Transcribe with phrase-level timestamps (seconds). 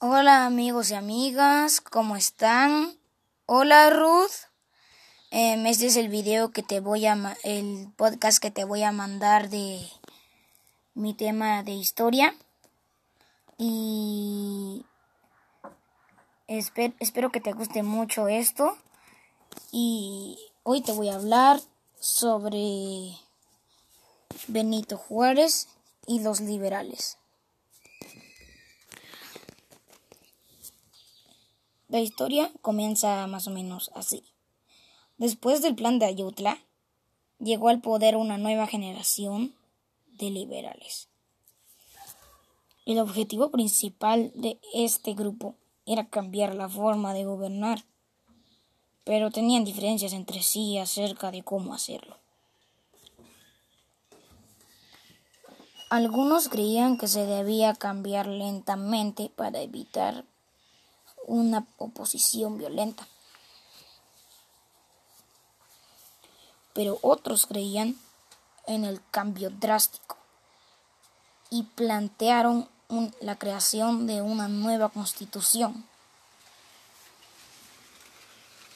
[0.00, 2.96] Hola amigos y amigas, ¿cómo están?
[3.46, 4.46] Hola Ruth.
[5.32, 8.92] Em, este es el video que te voy a el podcast que te voy a
[8.92, 9.84] mandar de
[10.94, 12.32] mi tema de historia
[13.56, 14.86] y
[16.46, 18.78] espero que te guste mucho esto
[19.72, 21.60] y hoy te voy a hablar
[21.98, 23.16] sobre
[24.46, 25.66] Benito Juárez
[26.06, 27.18] y los liberales.
[31.88, 34.22] La historia comienza más o menos así.
[35.16, 36.58] Después del plan de Ayutla,
[37.38, 39.54] llegó al poder una nueva generación
[40.06, 41.08] de liberales.
[42.84, 45.54] El objetivo principal de este grupo
[45.86, 47.84] era cambiar la forma de gobernar,
[49.04, 52.18] pero tenían diferencias entre sí acerca de cómo hacerlo.
[55.88, 60.26] Algunos creían que se debía cambiar lentamente para evitar
[61.28, 63.06] una oposición violenta.
[66.72, 67.96] Pero otros creían
[68.66, 70.16] en el cambio drástico
[71.50, 72.68] y plantearon
[73.20, 75.84] la creación de una nueva constitución.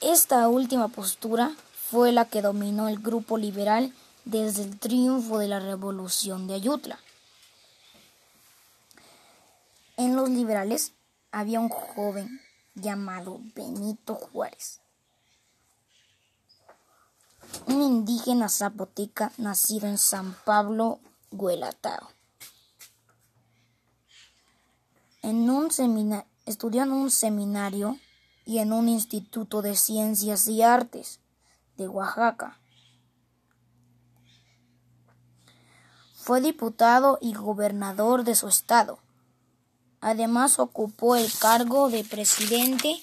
[0.00, 1.52] Esta última postura
[1.90, 6.98] fue la que dominó el grupo liberal desde el triunfo de la revolución de Ayutla.
[9.96, 10.92] En los liberales
[11.30, 12.43] había un joven
[12.74, 14.80] llamado Benito Juárez,
[17.66, 22.10] un indígena zapoteca nacido en San Pablo, Guelatao.
[25.22, 25.70] En un
[26.46, 27.98] estudió en un seminario
[28.44, 31.20] y en un instituto de ciencias y artes
[31.76, 32.58] de Oaxaca.
[36.14, 38.98] Fue diputado y gobernador de su estado.
[40.06, 43.00] Además ocupó el cargo de presidente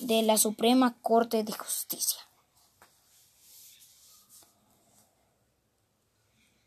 [0.00, 2.20] de la Suprema Corte de Justicia.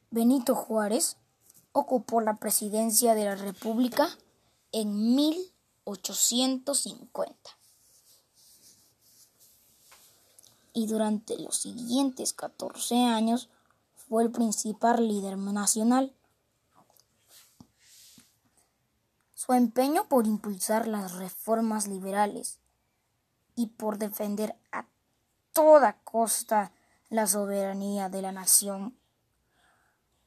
[0.10, 1.18] Benito Juárez
[1.74, 4.08] ocupó la presidencia de la República
[4.72, 7.36] en 1850.
[10.72, 13.50] Y durante los siguientes 14 años
[13.98, 16.14] fue el principal líder nacional.
[19.46, 22.58] Su empeño por impulsar las reformas liberales
[23.56, 24.88] y por defender a
[25.54, 26.72] toda costa
[27.10, 28.98] la soberanía de la nación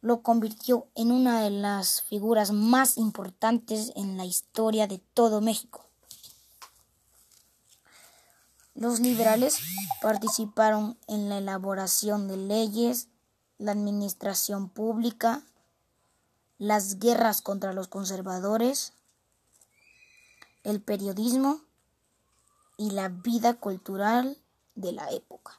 [0.00, 5.84] lo convirtió en una de las figuras más importantes en la historia de todo México.
[8.74, 9.58] Los liberales
[10.00, 13.08] participaron en la elaboración de leyes,
[13.58, 15.42] la administración pública,
[16.58, 18.92] las guerras contra los conservadores,
[20.68, 21.62] el periodismo
[22.76, 24.36] y la vida cultural
[24.74, 25.58] de la época.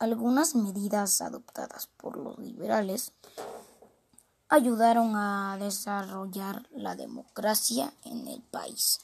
[0.00, 3.12] Algunas medidas adoptadas por los liberales
[4.48, 9.00] ayudaron a desarrollar la democracia en el país.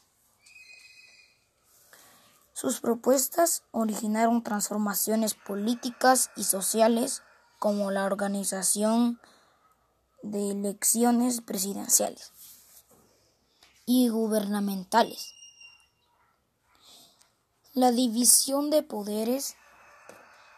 [2.52, 7.22] Sus propuestas originaron transformaciones políticas y sociales
[7.58, 9.20] como la organización
[10.24, 12.32] de elecciones presidenciales
[13.86, 15.34] y gubernamentales.
[17.74, 19.56] La división de poderes,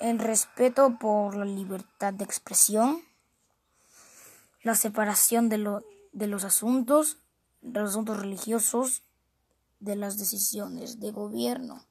[0.00, 3.03] el respeto por la libertad de expresión,
[4.62, 5.81] la separación de,
[6.12, 7.19] de los asuntos,
[7.60, 9.03] de los asuntos religiosos,
[9.81, 11.84] de las decisiones de gobierno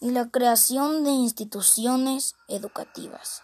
[0.00, 3.42] y la creación de instituciones educativas.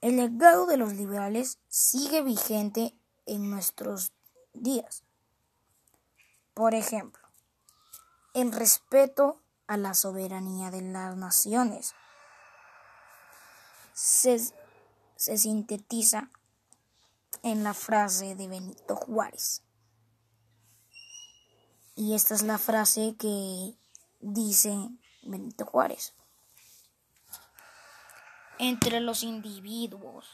[0.00, 2.94] El legado de los liberales sigue vigente
[3.26, 4.12] en nuestros
[4.54, 5.04] días.
[6.54, 7.22] Por ejemplo,
[8.32, 11.94] el respeto a la soberanía de las naciones
[13.92, 14.40] se,
[15.16, 16.30] sintetiza
[17.42, 19.62] en la frase de Benito Juárez.
[21.94, 23.76] Y esta es la frase que
[24.20, 24.88] dice
[25.22, 26.14] Benito Juárez
[28.60, 30.26] entre los individuos,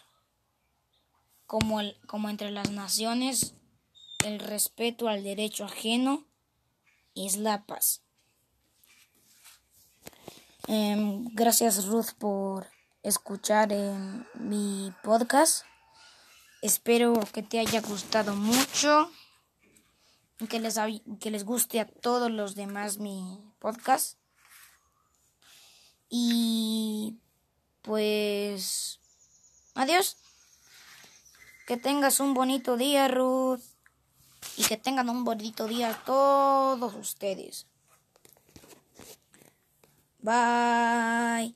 [1.46, 3.54] como, como entre las naciones,
[4.24, 6.26] el respeto al derecho ajeno
[7.14, 8.02] es la paz.
[10.66, 12.66] Em, gracias Ruth por
[13.04, 13.68] escuchar
[14.34, 15.64] mi podcast.
[16.62, 19.08] Espero que te haya gustado mucho.
[20.50, 20.78] Que les,
[21.20, 24.18] que les guste a todos los demás mi podcast.
[26.08, 27.20] Y
[27.86, 28.96] pues
[29.76, 30.16] Adiós.
[31.66, 33.60] Que tengas un bonito día, Ruth.
[34.56, 37.66] Y que tengan un bonito día todos ustedes.
[40.20, 41.52] Bye.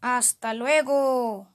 [0.00, 1.46] Hasta luego.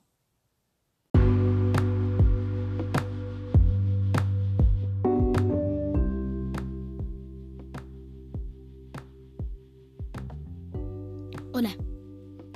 [11.51, 11.75] Hola,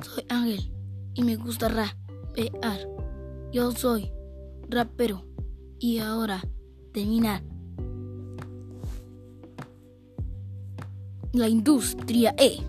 [0.03, 0.71] soy Ángel
[1.13, 2.87] y me gusta rapear.
[3.51, 4.11] Yo soy
[4.69, 5.25] rapero
[5.79, 6.41] y ahora
[6.93, 7.43] terminar.
[11.33, 12.59] La industria E.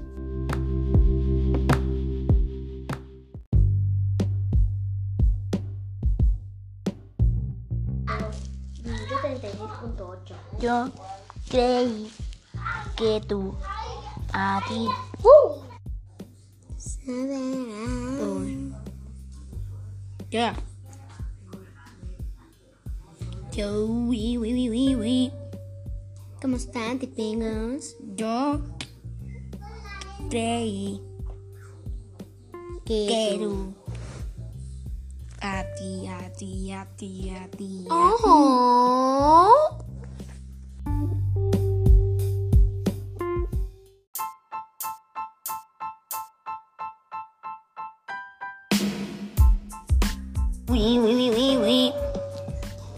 [10.60, 10.88] Yo
[11.48, 12.08] creí
[12.96, 13.52] que tú
[14.32, 14.86] a ti.
[20.30, 20.54] Ya.
[23.52, 25.32] Yo, oui, oui, oui, oui, oui.
[26.40, 27.96] ¿Cómo están, tipingos?
[28.16, 28.60] Yo
[30.30, 31.02] creí
[32.84, 33.06] ¿Qué?
[33.08, 33.74] que tú
[35.40, 37.86] a ti, a ti, a ti, a ti.
[37.90, 39.81] a ¡Oh!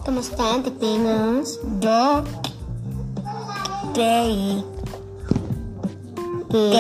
[0.05, 1.61] ¿Cómo están, tipingos?
[1.81, 2.25] Yo
[3.95, 4.63] que
[6.51, 6.75] tú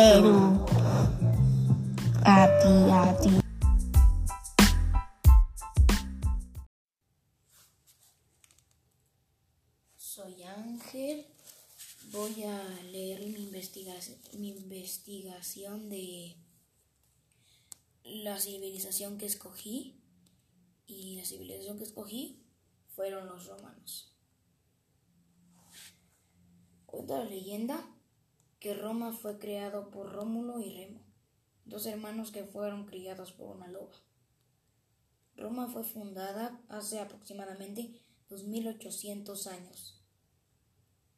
[2.22, 3.30] a ti, a ti.
[9.96, 11.26] Soy Ángel.
[12.12, 12.62] Voy a
[12.92, 16.36] leer mi investigación, mi investigación de
[18.04, 19.94] la civilización que escogí.
[20.86, 22.43] Y la civilización que escogí
[22.94, 24.14] fueron los romanos.
[26.86, 27.84] Cuenta la leyenda
[28.60, 31.00] que Roma fue creado por Rómulo y Remo,
[31.64, 33.92] dos hermanos que fueron criados por una loba.
[35.36, 40.00] Roma fue fundada hace aproximadamente 2800 años.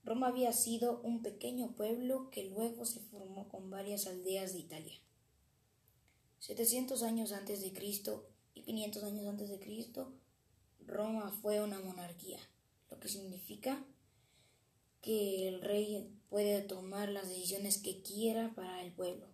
[0.03, 5.01] Roma había sido un pequeño pueblo que luego se formó con varias aldeas de Italia.
[6.39, 10.15] 700 años antes de Cristo y 500 años antes de Cristo,
[10.87, 12.39] Roma fue una monarquía,
[12.91, 13.85] lo que significa
[15.03, 19.27] que el rey puede tomar las decisiones que quiera para el pueblo.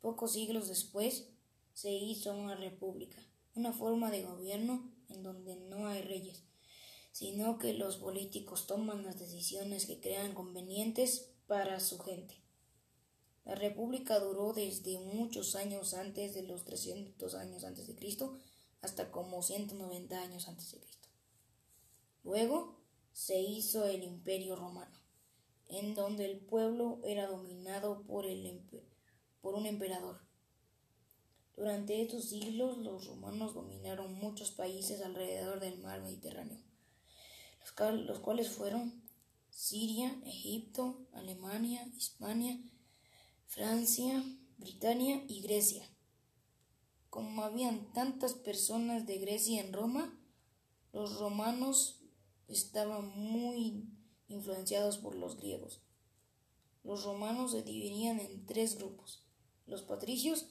[0.00, 1.28] Pocos siglos después
[1.72, 3.18] se hizo una república,
[3.54, 6.42] una forma de gobierno en donde no hay reyes,
[7.12, 12.34] sino que los políticos toman las decisiones que crean convenientes para su gente.
[13.44, 18.34] La república duró desde muchos años antes de los 300 años antes de Cristo
[18.84, 21.08] hasta como 190 años antes de Cristo.
[22.22, 22.80] Luego
[23.12, 24.98] se hizo el Imperio Romano,
[25.68, 28.62] en donde el pueblo era dominado por, el,
[29.40, 30.20] por un emperador.
[31.56, 36.60] Durante estos siglos los romanos dominaron muchos países alrededor del mar Mediterráneo,
[37.78, 39.02] los cuales fueron
[39.48, 42.58] Siria, Egipto, Alemania, Hispania,
[43.46, 44.22] Francia,
[44.58, 45.93] Britania y Grecia.
[47.14, 50.18] Como habían tantas personas de Grecia en Roma,
[50.92, 52.02] los romanos
[52.48, 53.88] estaban muy
[54.26, 55.80] influenciados por los griegos.
[56.82, 59.24] Los romanos se dividían en tres grupos.
[59.64, 60.48] Los patricios,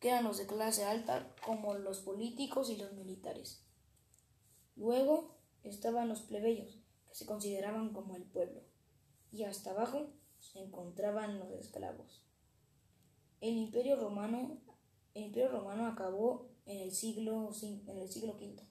[0.00, 3.62] que eran los de clase alta, como los políticos y los militares.
[4.74, 8.62] Luego estaban los plebeyos, que se consideraban como el pueblo.
[9.32, 10.08] Y hasta abajo
[10.38, 12.22] se encontraban los esclavos.
[13.42, 14.62] El imperio romano,
[15.16, 18.62] el imperio romano acabó en el siglo, en el siglo V,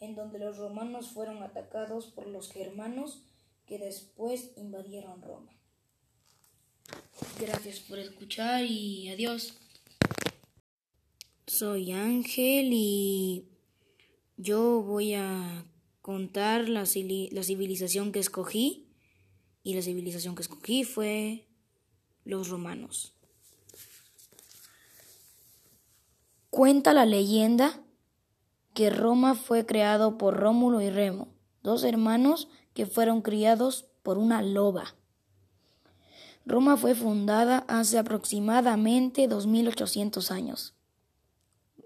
[0.00, 3.22] en donde los romanos fueron atacados por los germanos
[3.64, 5.52] que después invadieron Roma.
[7.38, 9.56] Gracias por escuchar y adiós.
[11.46, 13.48] Soy Ángel y
[14.36, 15.64] yo voy a
[16.00, 18.88] contar la civilización que escogí
[19.62, 21.46] y la civilización que escogí fue
[22.24, 23.14] los romanos.
[26.54, 27.80] Cuenta la leyenda
[28.74, 31.28] que Roma fue creado por Rómulo y Remo,
[31.62, 34.94] dos hermanos que fueron criados por una loba.
[36.44, 40.74] Roma fue fundada hace aproximadamente 2800 años.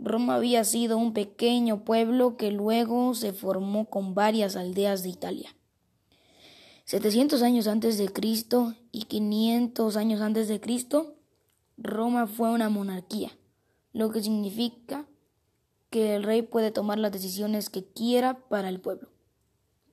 [0.01, 5.55] Roma había sido un pequeño pueblo que luego se formó con varias aldeas de Italia.
[6.87, 11.15] 700 años antes de Cristo y 500 años antes de Cristo,
[11.77, 13.31] Roma fue una monarquía,
[13.97, 15.07] lo que significa
[15.89, 19.09] que el rey puede tomar las decisiones que quiera para el pueblo.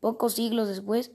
[0.02, 1.14] Pocos siglos después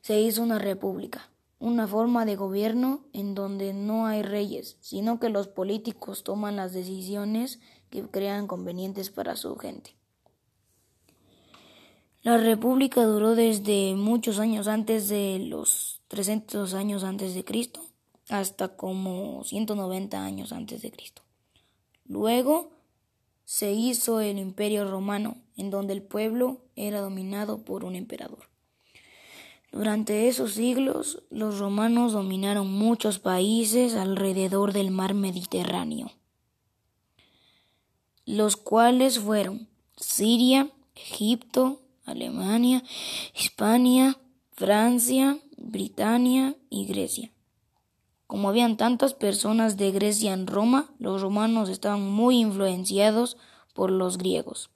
[0.00, 1.28] se hizo una república,
[1.58, 6.72] una forma de gobierno en donde no hay reyes, sino que los políticos toman las
[6.72, 7.58] decisiones
[7.90, 9.96] que crean convenientes para su gente.
[12.22, 17.80] La república duró desde muchos años antes de los 300 años antes de Cristo
[18.28, 21.24] hasta como 190 años antes de Cristo.
[22.06, 22.70] Luego
[23.44, 28.48] se hizo el imperio romano, en donde el pueblo era dominado por un emperador.
[29.72, 36.12] Durante esos siglos, los romanos dominaron muchos países alrededor del mar Mediterráneo,
[38.24, 42.84] los cuales fueron Siria, Egipto, Alemania,
[43.34, 44.16] Hispania,
[44.52, 47.33] Francia, Britania y Grecia.
[48.26, 53.36] Como habían tantas personas de Grecia en Roma, los romanos estaban muy influenciados
[53.74, 54.70] por los griegos.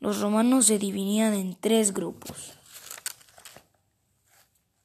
[0.00, 2.54] Los romanos se dividían en tres grupos.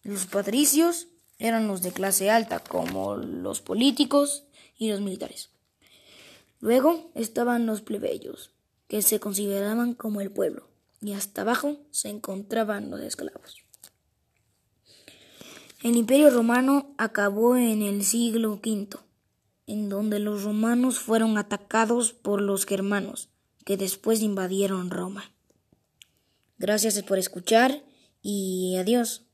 [0.03, 1.07] Los patricios
[1.37, 4.45] eran los de clase alta, como los políticos
[4.77, 5.49] y los militares.
[6.59, 8.51] Luego estaban los plebeyos,
[8.87, 10.67] que se consideraban como el pueblo,
[11.01, 13.63] y hasta abajo se encontraban los esclavos.
[15.83, 18.99] El imperio romano acabó en el siglo V,
[19.65, 23.29] en donde los romanos fueron atacados por los germanos,
[23.65, 25.31] que después invadieron Roma.
[26.59, 27.83] Gracias por escuchar
[28.21, 29.25] y adiós.